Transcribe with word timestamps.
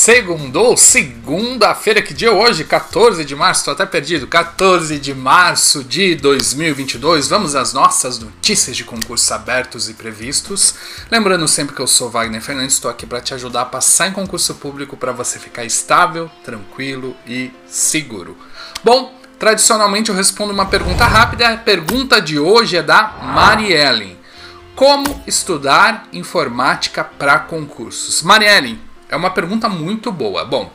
Segundou, 0.00 0.76
segunda-feira, 0.76 2.02
que 2.02 2.12
dia 2.12 2.28
é 2.28 2.30
hoje? 2.30 2.64
14 2.64 3.24
de 3.24 3.36
março, 3.36 3.66
tô 3.66 3.70
até 3.70 3.84
perdido. 3.84 4.26
14 4.26 4.98
de 4.98 5.14
março 5.14 5.84
de 5.84 6.14
2022. 6.16 7.28
Vamos 7.28 7.54
às 7.54 7.72
nossas 7.72 8.18
notícias 8.18 8.76
de 8.76 8.82
concursos 8.82 9.30
abertos 9.30 9.88
e 9.88 9.94
previstos. 9.94 10.74
Lembrando 11.10 11.46
sempre 11.46 11.74
que 11.74 11.80
eu 11.82 11.86
sou 11.86 12.10
Wagner 12.10 12.40
Fernandes, 12.40 12.74
estou 12.74 12.90
aqui 12.90 13.06
para 13.06 13.20
te 13.20 13.34
ajudar 13.34 13.60
a 13.60 13.66
passar 13.66 14.08
em 14.08 14.12
concurso 14.12 14.54
público 14.54 14.96
para 14.96 15.12
você 15.12 15.38
ficar 15.38 15.64
estável, 15.64 16.30
tranquilo 16.42 17.14
e 17.26 17.50
seguro. 17.66 18.38
Bom, 18.82 19.14
tradicionalmente 19.38 20.08
eu 20.08 20.16
respondo 20.16 20.52
uma 20.52 20.66
pergunta 20.66 21.04
rápida. 21.04 21.48
A 21.48 21.56
pergunta 21.56 22.20
de 22.20 22.38
hoje 22.38 22.76
é 22.78 22.82
da 22.82 23.18
Mariellen. 23.22 24.18
Como 24.74 25.22
estudar 25.26 26.08
informática 26.12 27.04
para 27.04 27.38
concursos? 27.38 28.22
Mariellen, 28.22 28.80
é 29.10 29.16
uma 29.16 29.30
pergunta 29.30 29.68
muito 29.68 30.12
boa. 30.12 30.44
Bom, 30.44 30.72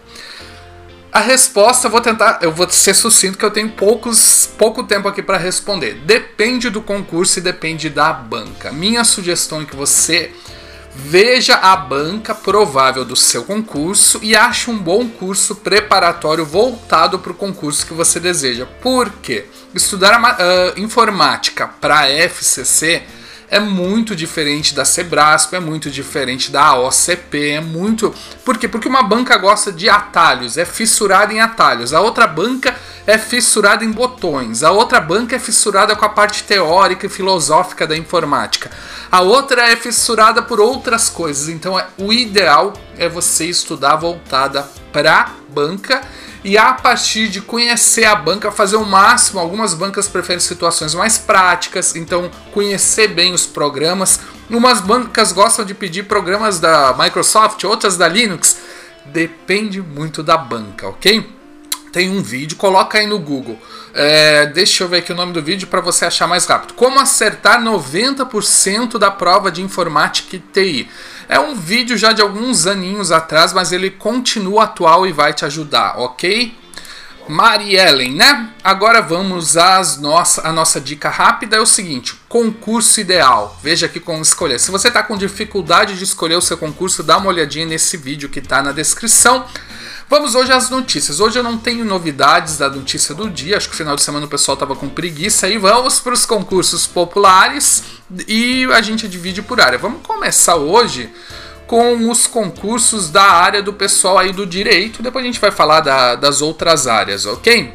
a 1.12 1.22
resposta 1.22 1.88
eu 1.88 1.92
vou 1.92 2.02
tentar, 2.02 2.40
eu 2.42 2.52
vou 2.52 2.70
ser 2.70 2.94
sucinto 2.94 3.38
que 3.38 3.46
eu 3.46 3.52
tenho 3.52 3.70
poucos, 3.70 4.50
pouco 4.58 4.84
tempo 4.84 5.08
aqui 5.08 5.22
para 5.22 5.38
responder. 5.38 5.94
Depende 6.06 6.70
do 6.70 6.82
concurso 6.82 7.40
e 7.40 7.42
depende 7.42 7.90
da 7.90 8.12
banca. 8.12 8.72
Minha 8.72 9.06
sugestão 9.06 9.62
é 9.62 9.66
que 9.66 9.76
você 9.76 10.34
veja 10.94 11.56
a 11.56 11.76
banca 11.76 12.36
provável 12.36 13.04
do 13.04 13.16
seu 13.16 13.44
concurso 13.44 14.20
e 14.22 14.36
ache 14.36 14.70
um 14.70 14.78
bom 14.78 15.08
curso 15.08 15.56
preparatório 15.56 16.46
voltado 16.46 17.20
para 17.20 17.32
o 17.32 17.36
concurso 17.36 17.86
que 17.86 17.94
você 17.94 18.20
deseja. 18.20 18.66
Por 18.66 19.10
quê? 19.22 19.46
Estudar 19.74 20.20
uh, 20.20 20.80
informática 20.80 21.68
para 21.68 22.10
FCC 22.10 23.04
é 23.50 23.60
muito 23.60 24.16
diferente 24.16 24.74
da 24.74 24.86
Sebrasp, 24.86 25.54
é 25.54 25.60
muito 25.60 25.90
diferente 25.90 26.52
da 26.52 26.76
OCP, 26.80 27.52
é 27.52 27.62
muito. 27.62 28.14
Por 28.44 28.58
quê? 28.58 28.68
Porque 28.68 28.88
uma 28.88 29.04
banca 29.04 29.38
gosta 29.38 29.72
de 29.72 29.90
atalhos, 29.90 30.58
é 30.58 30.66
fissurada 30.66 31.34
em 31.34 31.40
atalhos. 31.40 31.94
A 31.94 32.02
outra 32.02 32.28
banca 32.28 32.76
é 33.08 33.18
fissurada 33.18 33.86
em 33.86 33.92
botões. 33.92 34.64
A 34.64 34.72
outra 34.72 35.00
banca 35.00 35.36
é 35.36 35.40
fissurada 35.40 35.96
com 35.96 36.06
a 36.06 36.10
parte 36.10 36.44
teórica 36.44 37.06
e 37.06 37.10
filosófica 37.10 37.86
da 37.86 37.96
informática. 37.96 38.72
A 39.12 39.22
outra 39.22 39.70
é 39.72 39.76
fissurada 39.76 40.42
por 40.42 40.60
outras 40.60 41.10
coisas. 41.10 41.48
Então, 41.48 41.80
é, 41.80 41.86
o 41.98 42.12
ideal 42.12 42.74
é 42.98 43.08
você 43.08 43.46
estudar 43.46 43.96
voltada 43.96 44.68
para 44.92 45.32
banca 45.50 46.02
e 46.44 46.58
a 46.58 46.74
partir 46.74 47.28
de 47.28 47.42
conhecer 47.42 48.06
a 48.06 48.16
banca, 48.16 48.52
fazer 48.52 48.76
o 48.76 48.86
máximo. 48.86 49.40
Algumas 49.40 49.74
bancas 49.74 50.08
preferem 50.08 50.40
situações 50.40 50.94
mais 50.94 51.18
práticas, 51.18 51.96
então 51.96 52.30
conhecer 52.54 53.08
bem 53.10 53.34
os 53.34 53.46
programas. 53.46 54.20
Umas 54.50 54.80
bancas 54.80 55.32
gostam 55.32 55.66
de 55.66 55.74
pedir 55.74 56.04
programas 56.04 56.60
da 56.60 56.96
Microsoft, 56.98 57.64
outras 57.64 57.98
da 57.98 58.08
Linux. 58.08 58.58
Depende 59.06 59.82
muito 59.82 60.24
da 60.24 60.38
banca, 60.38 60.88
ok? 60.88 61.35
Tem 61.96 62.10
um 62.10 62.22
vídeo, 62.22 62.58
coloca 62.58 62.98
aí 62.98 63.08
no 63.08 63.18
Google. 63.18 63.58
É, 63.94 64.48
deixa 64.48 64.84
eu 64.84 64.88
ver 64.90 64.98
aqui 64.98 65.14
o 65.14 65.16
nome 65.16 65.32
do 65.32 65.42
vídeo 65.42 65.66
para 65.66 65.80
você 65.80 66.04
achar 66.04 66.28
mais 66.28 66.46
rápido. 66.46 66.74
Como 66.74 67.00
acertar 67.00 67.64
90% 67.64 68.98
da 68.98 69.10
prova 69.10 69.50
de 69.50 69.62
informática 69.62 70.36
e 70.36 70.40
TI. 70.40 70.90
É 71.30 71.40
um 71.40 71.56
vídeo 71.56 71.98
já 71.98 72.12
de 72.12 72.22
alguns 72.22 72.68
aninhos 72.68 73.14
atrás, 73.14 73.54
mas 73.54 73.72
ele 73.72 73.90
continua 73.90 74.66
atual 74.66 75.08
e 75.08 75.14
vai 75.14 75.32
te 75.32 75.46
ajudar, 75.46 75.98
ok? 75.98 76.54
Mariellen, 77.30 78.12
né? 78.12 78.50
Agora 78.62 79.02
vamos 79.02 79.56
às 79.56 79.98
nossa, 79.98 80.46
a 80.46 80.52
nossa 80.52 80.82
dica 80.82 81.10
rápida 81.10 81.56
é 81.56 81.62
o 81.62 81.66
seguinte: 81.66 82.14
concurso 82.28 83.00
ideal. 83.00 83.58
Veja 83.64 83.86
aqui 83.86 84.02
como 84.02 84.22
escolher. 84.22 84.60
Se 84.60 84.70
você 84.70 84.90
está 84.90 85.02
com 85.02 85.16
dificuldade 85.16 85.98
de 85.98 86.04
escolher 86.04 86.36
o 86.36 86.42
seu 86.42 86.58
concurso, 86.58 87.02
dá 87.02 87.18
uma 87.18 87.30
olhadinha 87.30 87.66
nesse 87.66 87.96
vídeo 87.96 88.28
que 88.28 88.40
está 88.40 88.62
na 88.62 88.74
descrição. 88.74 89.46
Vamos 90.08 90.36
hoje 90.36 90.52
às 90.52 90.70
notícias. 90.70 91.20
Hoje 91.20 91.40
eu 91.40 91.44
não 91.44 91.58
tenho 91.58 91.84
novidades 91.84 92.60
da 92.60 92.70
notícia 92.70 93.16
do 93.16 93.28
dia. 93.28 93.58
Acho 93.58 93.70
que 93.70 93.76
final 93.76 93.96
de 93.96 94.04
semana 94.04 94.28
o 94.28 94.30
pessoal 94.30 94.54
estava 94.54 94.76
com 94.76 94.88
preguiça. 94.88 95.50
E 95.50 95.58
vamos 95.58 96.00
para 96.00 96.14
os 96.14 96.28
concursos 96.28 96.86
populares 96.86 97.84
e 98.28 98.66
a 98.72 98.82
gente 98.82 99.08
divide 99.08 99.42
por 99.42 99.60
área. 99.60 99.80
Vamos 99.80 100.06
começar 100.06 100.58
hoje 100.58 101.12
com 101.66 102.08
os 102.12 102.28
concursos 102.28 103.10
da 103.10 103.24
área 103.24 103.64
do 103.64 103.74
pessoal 103.74 104.20
aí 104.20 104.32
do 104.32 104.46
direito. 104.46 105.02
Depois 105.02 105.24
a 105.24 105.28
gente 105.28 105.40
vai 105.40 105.50
falar 105.50 105.80
da, 105.80 106.14
das 106.14 106.40
outras 106.40 106.86
áreas, 106.86 107.26
ok? 107.26 107.74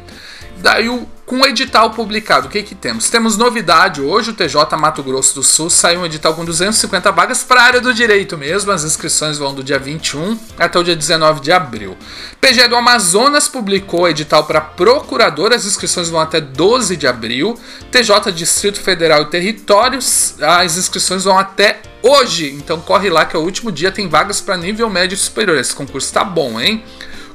Daí 0.57 0.87
o 0.87 1.05
com 1.31 1.39
o 1.39 1.47
edital 1.47 1.91
publicado, 1.91 2.47
o 2.47 2.49
que, 2.49 2.61
que 2.61 2.75
temos? 2.75 3.09
Temos 3.09 3.37
novidade 3.37 4.01
hoje, 4.01 4.31
o 4.31 4.33
TJ 4.33 4.75
Mato 4.77 5.01
Grosso 5.01 5.35
do 5.35 5.41
Sul 5.41 5.69
saiu 5.69 6.01
um 6.01 6.05
edital 6.05 6.33
com 6.33 6.43
250 6.43 7.09
vagas 7.09 7.41
para 7.41 7.61
a 7.61 7.63
área 7.63 7.79
do 7.79 7.93
direito 7.93 8.37
mesmo. 8.37 8.69
As 8.69 8.83
inscrições 8.83 9.37
vão 9.37 9.53
do 9.53 9.63
dia 9.63 9.79
21 9.79 10.37
até 10.59 10.77
o 10.77 10.83
dia 10.83 10.93
19 10.93 11.39
de 11.39 11.49
abril. 11.53 11.95
PGE 12.41 12.67
do 12.67 12.75
Amazonas 12.75 13.47
publicou 13.47 14.09
edital 14.09 14.43
para 14.43 14.59
procurador, 14.59 15.53
as 15.53 15.63
inscrições 15.63 16.09
vão 16.09 16.19
até 16.19 16.41
12 16.41 16.97
de 16.97 17.07
abril. 17.07 17.57
TJ 17.89 18.29
Distrito 18.33 18.81
Federal 18.81 19.21
e 19.21 19.25
Territórios, 19.27 20.35
as 20.41 20.75
inscrições 20.75 21.23
vão 21.23 21.39
até 21.39 21.79
hoje. 22.03 22.51
Então 22.51 22.81
corre 22.81 23.09
lá 23.09 23.23
que 23.23 23.37
é 23.37 23.39
o 23.39 23.43
último 23.43 23.71
dia, 23.71 23.89
tem 23.89 24.09
vagas 24.09 24.41
para 24.41 24.57
nível 24.57 24.89
médio 24.89 25.17
superior. 25.17 25.57
Esse 25.57 25.73
concurso 25.73 26.11
tá 26.11 26.25
bom, 26.25 26.59
hein? 26.59 26.83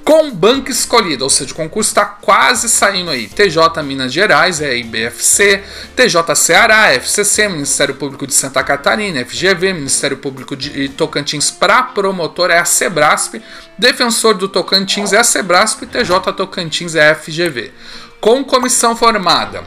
Com 0.07 0.31
banca 0.31 0.71
escolhida, 0.71 1.25
ou 1.25 1.29
seja, 1.29 1.53
o 1.53 1.57
concurso 1.57 1.91
está 1.91 2.05
quase 2.05 2.69
saindo 2.69 3.11
aí. 3.11 3.27
TJ 3.27 3.83
Minas 3.83 4.13
Gerais, 4.13 4.61
é 4.61 4.77
IBFC, 4.79 5.65
TJ 5.97 6.37
Ceará, 6.37 6.95
FCC, 6.95 7.49
Ministério 7.49 7.97
Público 7.97 8.25
de 8.25 8.33
Santa 8.33 8.63
Catarina, 8.63 9.25
FGV, 9.25 9.73
Ministério 9.73 10.17
Público 10.19 10.55
de 10.55 10.89
Tocantins 10.91 11.51
para 11.51 11.83
promotor 11.83 12.53
é 12.53 12.59
a 12.59 12.65
Sebrasp, 12.65 13.43
Defensor 13.77 14.35
do 14.35 14.49
Tocantins 14.49 15.13
é 15.13 15.19
a 15.19 15.25
Sebrasp 15.25 15.85
TJ 15.87 16.33
Tocantins 16.37 16.95
é 16.95 17.11
a 17.11 17.15
FGV. 17.17 17.73
Com 18.21 18.45
comissão 18.45 18.95
formada, 18.95 19.65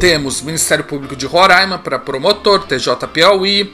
temos 0.00 0.42
Ministério 0.42 0.82
Público 0.82 1.14
de 1.14 1.24
Roraima 1.24 1.78
para 1.78 2.00
promotor, 2.00 2.66
TJ 2.66 3.06
Piauí, 3.12 3.72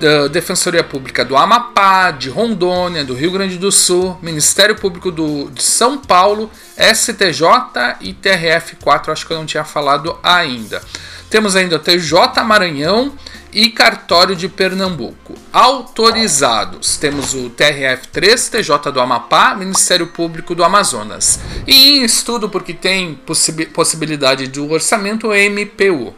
da 0.00 0.28
Defensoria 0.28 0.82
Pública 0.82 1.22
do 1.22 1.36
Amapá, 1.36 2.10
de 2.10 2.30
Rondônia, 2.30 3.04
do 3.04 3.12
Rio 3.12 3.30
Grande 3.30 3.58
do 3.58 3.70
Sul, 3.70 4.18
Ministério 4.22 4.74
Público 4.74 5.12
do, 5.12 5.50
de 5.50 5.62
São 5.62 5.98
Paulo, 5.98 6.50
STJ 6.74 7.98
e 8.00 8.14
TRF4, 8.14 9.12
acho 9.12 9.26
que 9.26 9.32
eu 9.32 9.36
não 9.36 9.44
tinha 9.44 9.62
falado 9.62 10.18
ainda. 10.22 10.80
Temos 11.28 11.54
ainda 11.54 11.76
o 11.76 11.78
TJ 11.78 12.42
Maranhão 12.42 13.12
e 13.52 13.68
Cartório 13.68 14.34
de 14.34 14.48
Pernambuco. 14.48 15.34
Autorizados, 15.52 16.96
temos 16.96 17.34
o 17.34 17.50
TRF3, 17.50 18.50
TJ 18.50 18.90
do 18.90 19.00
Amapá, 19.00 19.54
Ministério 19.54 20.06
Público 20.06 20.54
do 20.54 20.64
Amazonas. 20.64 21.38
E 21.66 21.98
em 21.98 22.04
estudo, 22.04 22.48
porque 22.48 22.72
tem 22.72 23.20
possibilidade 23.74 24.46
do 24.46 24.70
orçamento, 24.72 25.28
MPU. 25.28 26.14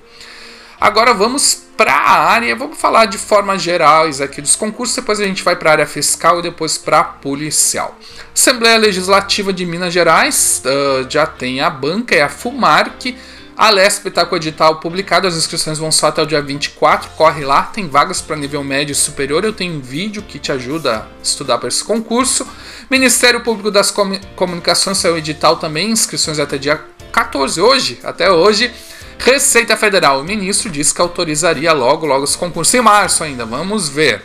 Agora 0.81 1.13
vamos 1.13 1.65
para 1.83 1.95
a 1.95 2.31
área, 2.31 2.55
vamos 2.55 2.79
falar 2.79 3.07
de 3.07 3.19
formas 3.19 3.61
gerais 3.61 4.21
aqui 4.21 4.41
dos 4.41 4.55
concursos, 4.55 4.95
depois 4.95 5.19
a 5.19 5.25
gente 5.25 5.43
vai 5.43 5.57
para 5.57 5.71
a 5.71 5.73
área 5.73 5.87
fiscal 5.87 6.39
e 6.39 6.43
depois 6.43 6.79
para 6.79 7.01
a 7.01 7.05
policial. 7.05 7.99
Assembleia 8.33 8.79
Legislativa 8.79 9.53
de 9.53 9.67
Minas 9.67 9.93
Gerais, 9.93 10.63
uh, 10.65 11.11
já 11.11 11.27
tem 11.27 11.61
a 11.61 11.69
banca, 11.69 12.15
é 12.15 12.23
a 12.23 12.29
FUMARC, 12.29 13.17
a 13.57 13.69
LESP 13.71 14.11
está 14.11 14.25
com 14.25 14.37
o 14.37 14.39
edital 14.39 14.77
publicado, 14.77 15.27
as 15.27 15.35
inscrições 15.35 15.77
vão 15.77 15.91
só 15.91 16.07
até 16.07 16.23
o 16.23 16.27
dia 16.27 16.41
24, 16.41 17.11
corre 17.17 17.45
lá, 17.45 17.65
tem 17.65 17.89
vagas 17.89 18.21
para 18.21 18.37
nível 18.37 18.63
médio 18.63 18.93
e 18.93 18.95
superior, 18.95 19.45
eu 19.45 19.53
tenho 19.53 19.75
um 19.75 19.81
vídeo 19.81 20.23
que 20.23 20.39
te 20.39 20.53
ajuda 20.53 20.99
a 20.99 21.07
estudar 21.21 21.59
para 21.59 21.67
esse 21.67 21.83
concurso. 21.83 22.47
Ministério 22.89 23.41
Público 23.41 23.73
das 23.73 23.93
Comunicações 24.37 24.99
saiu 24.99 25.15
o 25.15 25.19
edital 25.19 25.57
também, 25.57 25.91
inscrições 25.91 26.39
até 26.39 26.57
dia 26.59 26.81
14, 27.11 27.61
hoje, 27.61 27.99
até 28.05 28.31
hoje. 28.31 28.73
Receita 29.19 29.77
Federal, 29.77 30.21
o 30.21 30.25
ministro 30.25 30.71
disse 30.71 30.95
que 30.95 31.01
autorizaria 31.01 31.73
logo, 31.73 32.07
logo 32.07 32.25
esse 32.25 32.37
concurso 32.37 32.77
em 32.77 32.81
março 32.81 33.23
ainda. 33.23 33.45
Vamos 33.45 33.89
ver. 33.89 34.25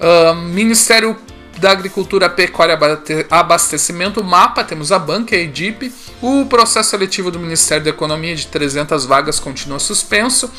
Uh, 0.00 0.34
Ministério 0.34 1.16
da 1.58 1.70
Agricultura, 1.72 2.30
Pecuária 2.30 2.78
Abastecimento, 3.30 4.22
MAPA, 4.22 4.64
temos 4.64 4.92
a 4.92 4.98
banca, 4.98 5.34
a 5.34 5.38
EDIP. 5.38 5.92
O 6.22 6.46
processo 6.46 6.90
seletivo 6.90 7.30
do 7.30 7.38
Ministério 7.38 7.84
da 7.84 7.90
Economia 7.90 8.34
de 8.34 8.46
300 8.46 9.04
vagas 9.04 9.40
continua 9.40 9.78
suspenso. 9.78 10.50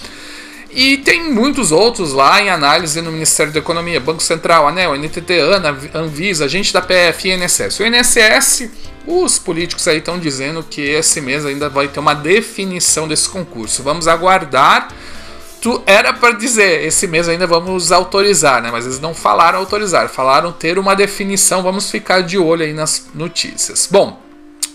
E 0.71 0.97
tem 0.97 1.31
muitos 1.31 1.71
outros 1.71 2.13
lá 2.13 2.39
em 2.41 2.49
análise 2.49 3.01
no 3.01 3.11
Ministério 3.11 3.51
da 3.51 3.59
Economia, 3.59 3.99
Banco 3.99 4.21
Central, 4.21 4.67
ANEL, 4.67 4.95
NTT, 4.95 5.39
ANA, 5.39 5.75
Anvisa, 5.95 6.45
agente 6.45 6.71
da 6.71 6.81
PF 6.81 7.27
e 7.27 7.33
INSS. 7.33 7.79
O 7.79 7.85
INSS 7.85 8.69
os 9.07 9.39
políticos 9.39 9.87
aí 9.87 9.97
estão 9.97 10.19
dizendo 10.19 10.63
que 10.63 10.81
esse 10.81 11.21
mês 11.21 11.45
ainda 11.45 11.69
vai 11.69 11.87
ter 11.87 11.99
uma 11.99 12.13
definição 12.13 13.07
desse 13.07 13.27
concurso. 13.29 13.83
Vamos 13.83 14.07
aguardar. 14.07 14.89
Tu 15.61 15.81
era 15.85 16.13
para 16.13 16.31
dizer, 16.31 16.85
esse 16.85 17.05
mês 17.05 17.27
ainda 17.27 17.45
vamos 17.45 17.91
autorizar, 17.91 18.61
né? 18.61 18.69
Mas 18.71 18.85
eles 18.85 18.99
não 18.99 19.13
falaram 19.13 19.59
autorizar, 19.59 20.07
falaram 20.07 20.51
ter 20.51 20.79
uma 20.79 20.95
definição. 20.95 21.61
Vamos 21.61 21.91
ficar 21.91 22.21
de 22.21 22.37
olho 22.37 22.63
aí 22.63 22.73
nas 22.73 23.07
notícias. 23.13 23.87
Bom, 23.91 24.21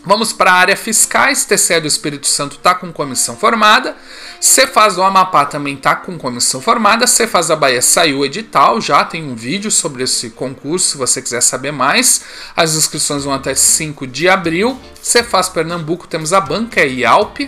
Vamos 0.06 0.34
para 0.34 0.52
a 0.52 0.54
área 0.54 0.76
fiscais. 0.76 1.46
TCE 1.46 1.80
do 1.80 1.86
Espírito 1.86 2.26
Santo 2.26 2.56
está 2.56 2.74
com 2.74 2.92
comissão 2.92 3.36
formada. 3.36 3.96
Cefaz 4.38 4.96
do 4.96 5.02
Amapá 5.02 5.46
também 5.46 5.74
está 5.74 5.96
com 5.96 6.18
comissão 6.18 6.60
formada. 6.60 7.06
Cefaz 7.06 7.48
da 7.48 7.56
Bahia 7.56 7.80
saiu 7.80 8.18
o 8.18 8.24
edital. 8.24 8.80
Já 8.82 9.02
tem 9.04 9.24
um 9.24 9.34
vídeo 9.34 9.70
sobre 9.70 10.04
esse 10.04 10.28
concurso, 10.30 10.90
se 10.90 10.96
você 10.98 11.22
quiser 11.22 11.40
saber 11.40 11.72
mais. 11.72 12.22
As 12.54 12.74
inscrições 12.74 13.24
vão 13.24 13.32
até 13.32 13.54
5 13.54 14.06
de 14.06 14.28
abril. 14.28 14.78
Cefaz 15.00 15.48
Pernambuco 15.48 16.06
temos 16.06 16.34
a 16.34 16.40
banca 16.40 16.84
e 16.84 17.04
Alp. 17.04 17.40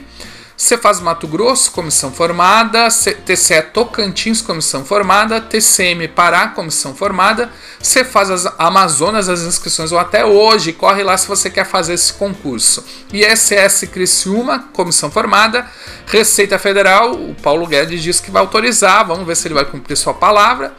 Cefaz 0.56 1.00
Mato 1.00 1.28
Grosso, 1.28 1.70
comissão 1.70 2.10
formada, 2.10 2.88
TCE 2.88 3.60
Tocantins, 3.74 4.40
comissão 4.40 4.86
formada, 4.86 5.38
TCM 5.38 6.08
Pará, 6.08 6.48
comissão 6.48 6.94
formada, 6.94 7.50
Cefaz 7.78 8.46
Amazonas, 8.58 9.28
as 9.28 9.42
inscrições 9.42 9.90
vão 9.90 10.00
até 10.00 10.24
hoje, 10.24 10.72
corre 10.72 11.02
lá 11.02 11.16
se 11.18 11.28
você 11.28 11.50
quer 11.50 11.66
fazer 11.66 11.92
esse 11.92 12.14
concurso. 12.14 12.82
ISS 13.12 13.86
Criciúma, 13.92 14.70
comissão 14.72 15.10
formada, 15.10 15.70
Receita 16.06 16.58
Federal, 16.58 17.12
o 17.12 17.34
Paulo 17.34 17.66
Guedes 17.66 18.02
diz 18.02 18.18
que 18.18 18.30
vai 18.30 18.40
autorizar, 18.40 19.06
vamos 19.06 19.26
ver 19.26 19.36
se 19.36 19.46
ele 19.46 19.54
vai 19.54 19.66
cumprir 19.66 19.94
sua 19.94 20.14
palavra. 20.14 20.74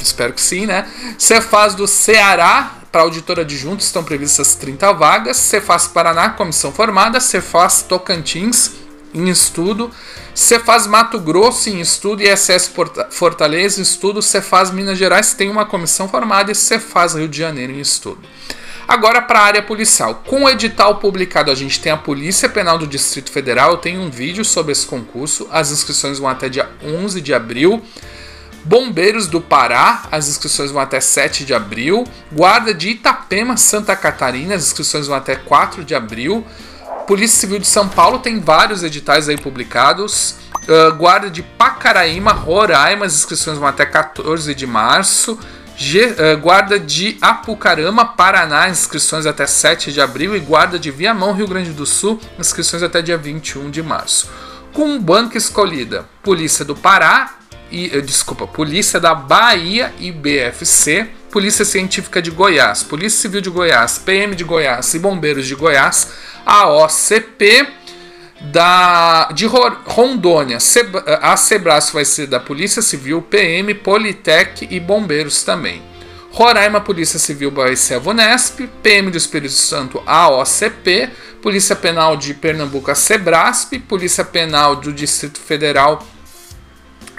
Espero 0.00 0.32
que 0.32 0.40
sim, 0.40 0.64
né? 0.64 0.90
Cefaz 1.18 1.74
do 1.74 1.86
Ceará, 1.86 2.81
para 2.92 3.02
auditor 3.02 3.40
adjunto 3.40 3.82
estão 3.82 4.04
previstas 4.04 4.54
30 4.54 4.92
vagas. 4.92 5.38
Cefaz 5.38 5.88
Paraná, 5.88 6.28
comissão 6.28 6.70
formada. 6.70 7.18
Cefaz 7.20 7.80
Tocantins, 7.80 8.72
em 9.14 9.30
estudo. 9.30 9.90
Cefaz 10.34 10.86
Mato 10.86 11.18
Grosso, 11.18 11.70
em 11.70 11.80
estudo. 11.80 12.22
ISS 12.22 12.70
Fortaleza, 13.10 13.80
em 13.80 13.82
estudo. 13.82 14.20
Cefaz 14.20 14.70
Minas 14.70 14.98
Gerais 14.98 15.32
tem 15.32 15.48
uma 15.48 15.64
comissão 15.64 16.06
formada. 16.06 16.52
E 16.52 16.54
Cefaz 16.54 17.14
Rio 17.14 17.28
de 17.28 17.38
Janeiro, 17.38 17.72
em 17.72 17.80
estudo. 17.80 18.20
Agora 18.86 19.22
para 19.22 19.38
a 19.38 19.44
área 19.44 19.62
policial. 19.62 20.22
Com 20.26 20.44
o 20.44 20.50
edital 20.50 20.96
publicado, 20.96 21.50
a 21.50 21.54
gente 21.54 21.80
tem 21.80 21.90
a 21.90 21.96
Polícia 21.96 22.46
Penal 22.46 22.76
do 22.76 22.86
Distrito 22.86 23.32
Federal. 23.32 23.70
Eu 23.70 23.78
tenho 23.78 24.02
um 24.02 24.10
vídeo 24.10 24.44
sobre 24.44 24.72
esse 24.72 24.86
concurso. 24.86 25.48
As 25.50 25.70
inscrições 25.70 26.18
vão 26.18 26.28
até 26.28 26.50
dia 26.50 26.68
11 26.84 27.22
de 27.22 27.32
abril. 27.32 27.82
Bombeiros 28.64 29.26
do 29.26 29.40
Pará, 29.40 30.04
as 30.10 30.28
inscrições 30.28 30.70
vão 30.70 30.80
até 30.80 31.00
7 31.00 31.44
de 31.44 31.52
abril. 31.52 32.04
Guarda 32.30 32.72
de 32.72 32.90
Itapema, 32.90 33.56
Santa 33.56 33.96
Catarina, 33.96 34.54
as 34.54 34.64
inscrições 34.66 35.06
vão 35.06 35.16
até 35.16 35.34
4 35.34 35.84
de 35.84 35.94
abril. 35.94 36.46
Polícia 37.06 37.40
Civil 37.40 37.58
de 37.58 37.66
São 37.66 37.88
Paulo 37.88 38.20
tem 38.20 38.40
vários 38.40 38.82
editais 38.82 39.28
aí 39.28 39.36
publicados. 39.36 40.36
Uh, 40.68 40.94
Guarda 40.94 41.28
de 41.28 41.42
Pacaraíma, 41.42 42.32
Roraima, 42.32 43.04
as 43.04 43.14
inscrições 43.14 43.58
vão 43.58 43.66
até 43.66 43.84
14 43.84 44.54
de 44.54 44.66
março. 44.66 45.38
G, 45.76 46.06
uh, 46.06 46.38
Guarda 46.40 46.78
de 46.78 47.18
Apucarama, 47.20 48.04
Paraná, 48.04 48.68
inscrições 48.68 49.26
até 49.26 49.46
7 49.46 49.92
de 49.92 50.00
abril. 50.00 50.36
E 50.36 50.40
Guarda 50.40 50.78
de 50.78 50.90
Viamão, 50.90 51.32
Rio 51.32 51.48
Grande 51.48 51.72
do 51.72 51.84
Sul, 51.84 52.20
inscrições 52.38 52.82
até 52.82 53.02
dia 53.02 53.18
21 53.18 53.70
de 53.70 53.82
março. 53.82 54.30
Com 54.72 54.98
banca 54.98 55.36
escolhida, 55.36 56.06
Polícia 56.22 56.64
do 56.64 56.76
Pará, 56.76 57.34
e, 57.72 57.90
eh, 57.96 58.00
desculpa, 58.02 58.46
Polícia 58.46 59.00
da 59.00 59.14
Bahia 59.14 59.92
e 59.98 60.12
BFC, 60.12 61.08
Polícia 61.30 61.64
Científica 61.64 62.20
de 62.20 62.30
Goiás, 62.30 62.82
Polícia 62.82 63.22
Civil 63.22 63.40
de 63.40 63.48
Goiás, 63.48 63.98
PM 63.98 64.36
de 64.36 64.44
Goiás 64.44 64.92
e 64.92 64.98
Bombeiros 64.98 65.46
de 65.46 65.54
Goiás, 65.54 66.12
a 66.44 66.68
OCP 66.68 67.66
da, 68.42 69.30
de 69.32 69.46
Rondônia, 69.46 70.58
a 71.22 71.36
Sebras 71.36 71.90
vai 71.90 72.04
ser 72.04 72.26
da 72.26 72.38
Polícia 72.38 72.82
Civil, 72.82 73.22
PM, 73.22 73.72
Politec 73.74 74.68
e 74.70 74.78
Bombeiros 74.78 75.42
também. 75.42 75.82
Roraima, 76.32 76.80
Polícia 76.80 77.18
Civil 77.18 77.50
vai 77.50 77.76
ser 77.76 77.94
a 77.94 77.98
VUNESP, 77.98 78.68
PM 78.82 79.10
do 79.10 79.18
Espírito 79.18 79.52
Santo, 79.52 80.02
a 80.06 80.28
OCP, 80.30 81.10
Polícia 81.42 81.76
Penal 81.76 82.16
de 82.16 82.32
Pernambuco, 82.34 82.90
a 82.90 82.94
Sebrasp, 82.94 83.78
Polícia 83.80 84.24
Penal 84.24 84.76
do 84.76 84.92
Distrito 84.92 85.38
Federal, 85.38 86.06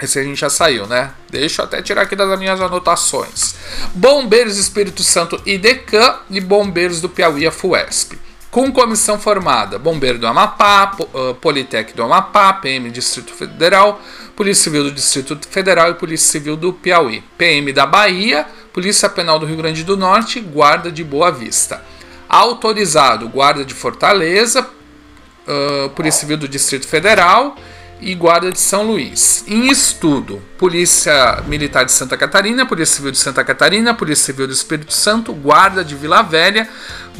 esse 0.04 0.18
a 0.18 0.22
gente 0.22 0.38
já 0.38 0.50
saiu, 0.50 0.86
né? 0.86 1.12
Deixa 1.30 1.62
eu 1.62 1.66
até 1.66 1.82
tirar 1.82 2.02
aqui 2.02 2.14
das 2.14 2.38
minhas 2.38 2.60
anotações. 2.60 3.54
Bombeiros 3.94 4.58
Espírito 4.58 5.02
Santo 5.02 5.40
IDECAM 5.44 6.18
e 6.30 6.40
Bombeiros 6.40 7.00
do 7.00 7.08
Piauí 7.08 7.50
FUESP. 7.50 8.18
Com 8.50 8.70
comissão 8.70 9.18
formada, 9.18 9.80
Bombeiro 9.80 10.16
do 10.16 10.28
Amapá, 10.28 10.96
uh, 11.00 11.34
Politec 11.34 11.92
do 11.92 12.04
Amapá, 12.04 12.52
PM 12.52 12.88
Distrito 12.88 13.32
Federal, 13.32 14.00
Polícia 14.36 14.64
Civil 14.64 14.84
do 14.84 14.92
Distrito 14.92 15.36
Federal 15.48 15.90
e 15.90 15.94
Polícia 15.94 16.30
Civil 16.30 16.56
do 16.56 16.72
Piauí. 16.72 17.20
PM 17.36 17.72
da 17.72 17.84
Bahia, 17.84 18.46
Polícia 18.72 19.08
Penal 19.08 19.40
do 19.40 19.46
Rio 19.46 19.56
Grande 19.56 19.82
do 19.82 19.96
Norte, 19.96 20.38
Guarda 20.38 20.92
de 20.92 21.02
Boa 21.02 21.32
Vista. 21.32 21.82
Autorizado, 22.28 23.28
Guarda 23.28 23.64
de 23.64 23.74
Fortaleza, 23.74 24.60
uh, 24.62 25.90
Polícia 25.90 26.20
Civil 26.20 26.36
do 26.36 26.46
Distrito 26.46 26.86
Federal 26.86 27.56
e 28.04 28.14
Guarda 28.14 28.52
de 28.52 28.60
São 28.60 28.82
Luís. 28.82 29.42
Em 29.48 29.70
estudo, 29.70 30.42
Polícia 30.58 31.42
Militar 31.46 31.86
de 31.86 31.92
Santa 31.92 32.18
Catarina, 32.18 32.66
Polícia 32.66 32.96
Civil 32.96 33.10
de 33.10 33.18
Santa 33.18 33.42
Catarina, 33.42 33.94
Polícia 33.94 34.26
Civil 34.26 34.46
do 34.46 34.52
Espírito 34.52 34.92
Santo, 34.92 35.32
Guarda 35.32 35.82
de 35.82 35.94
Vila 35.94 36.22
Velha, 36.22 36.68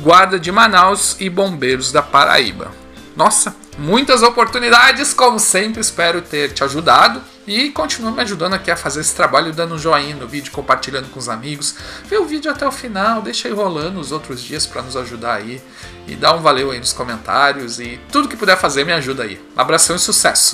Guarda 0.00 0.38
de 0.38 0.52
Manaus 0.52 1.16
e 1.19 1.31
Bombeiros 1.31 1.90
da 1.90 2.02
Paraíba. 2.02 2.70
Nossa, 3.16 3.56
muitas 3.78 4.22
oportunidades, 4.22 5.14
como 5.14 5.38
sempre, 5.38 5.81
espero 5.81 6.20
ter 6.20 6.52
te 6.52 6.62
ajudado 6.62 7.22
e 7.46 7.70
continue 7.70 8.12
me 8.12 8.20
ajudando 8.20 8.54
aqui 8.54 8.70
a 8.70 8.76
fazer 8.76 9.00
esse 9.00 9.14
trabalho, 9.14 9.52
dando 9.52 9.76
um 9.76 9.78
joinha 9.78 10.16
no 10.16 10.28
vídeo, 10.28 10.52
compartilhando 10.52 11.08
com 11.10 11.19
os 11.19 11.31
amigos. 11.31 11.76
Vê 12.06 12.19
o 12.19 12.26
vídeo 12.26 12.50
até 12.50 12.66
o 12.66 12.72
final, 12.72 13.22
deixa 13.22 13.48
aí 13.48 13.54
rolando 13.54 13.98
os 13.98 14.12
outros 14.12 14.42
dias 14.42 14.66
para 14.66 14.82
nos 14.82 14.96
ajudar 14.96 15.34
aí 15.36 15.62
e 16.06 16.14
dá 16.14 16.34
um 16.34 16.42
valeu 16.42 16.72
aí 16.72 16.78
nos 16.78 16.92
comentários 16.92 17.81
e 17.81 17.98
tudo 18.12 18.28
que 18.28 18.36
puder 18.36 18.58
fazer 18.58 18.84
me 18.84 18.92
ajuda 18.92 19.22
aí. 19.22 19.40
abração 19.56 19.96
e 19.96 19.98
sucesso! 19.98 20.52